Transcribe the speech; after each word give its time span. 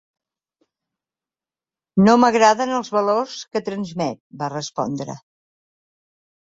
No 2.07 2.17
m’agraden 2.21 2.75
els 2.81 2.91
valors 2.99 3.39
que 3.53 3.63
transmet, 3.71 4.21
va 4.43 4.53
respondre. 4.59 5.21